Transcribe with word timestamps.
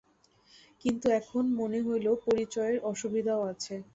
কিন্তু 0.81 1.07
এখন 1.19 1.43
মনে 1.59 1.79
হইল, 1.85 2.07
পরিচয়ের 2.25 2.77
অসুবিধাও 2.91 3.41
আছে। 3.51 3.75